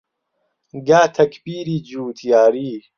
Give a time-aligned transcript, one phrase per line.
[0.87, 2.71] گا تەکبیری جووتیاری